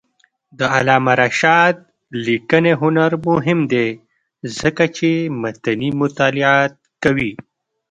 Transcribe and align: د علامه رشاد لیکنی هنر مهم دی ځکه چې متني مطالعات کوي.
د 0.57 0.59
علامه 0.75 1.13
رشاد 1.21 1.75
لیکنی 2.25 2.73
هنر 2.81 3.11
مهم 3.27 3.59
دی 3.71 3.89
ځکه 4.59 4.83
چې 4.97 5.09
متني 5.41 5.89
مطالعات 6.01 6.73
کوي. 7.03 7.33